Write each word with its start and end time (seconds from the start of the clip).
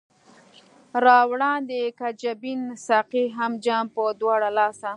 را 1.05 1.17
وړاندي 1.31 1.83
که 1.97 2.07
جبين 2.21 2.61
ساقي 2.87 3.25
هم 3.37 3.51
جام 3.65 3.85
پۀ 3.95 4.03
دواړه 4.19 4.49
لاسه 4.57 4.89